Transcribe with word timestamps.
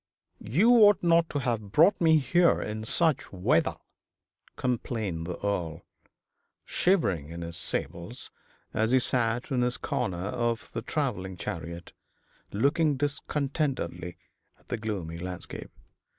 'You 0.39 0.71
ought 0.77 1.03
not 1.03 1.29
to 1.29 1.37
have 1.37 1.71
brought 1.71 2.01
me 2.01 2.17
here 2.17 2.59
in 2.59 2.85
such 2.85 3.31
weather,' 3.31 3.77
complained 4.55 5.27
the 5.27 5.37
Earl, 5.45 5.83
shivering 6.65 7.29
in 7.29 7.43
his 7.43 7.55
sables, 7.55 8.31
as 8.73 8.89
he 8.93 8.99
sat 8.99 9.51
in 9.51 9.61
his 9.61 9.77
corner 9.77 10.17
of 10.25 10.71
the 10.73 10.81
travelling 10.81 11.37
chariot, 11.37 11.93
looking 12.51 12.97
discontentedly 12.97 14.17
at 14.57 14.69
the 14.69 14.77
gloomy 14.77 15.19
landscape. 15.19 15.69